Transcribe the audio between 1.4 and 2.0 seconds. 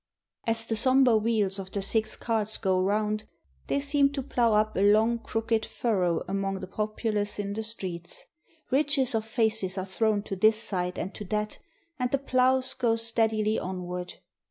of the